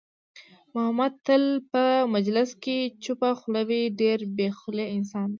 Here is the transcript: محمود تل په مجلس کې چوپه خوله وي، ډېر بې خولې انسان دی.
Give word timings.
محمود 0.73 1.13
تل 1.25 1.43
په 1.71 1.83
مجلس 2.15 2.49
کې 2.63 2.77
چوپه 3.03 3.29
خوله 3.39 3.61
وي، 3.69 3.83
ډېر 4.01 4.19
بې 4.35 4.47
خولې 4.57 4.85
انسان 4.95 5.23
دی. 5.27 5.29